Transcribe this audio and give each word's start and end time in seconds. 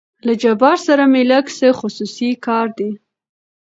له 0.25 0.33
جبار 0.41 0.77
سره 0.87 1.03
مې 1.11 1.21
لېږ 1.29 1.45
څه 1.59 1.67
خصوصي 1.79 2.29
کار 2.45 2.67
دى. 2.77 2.91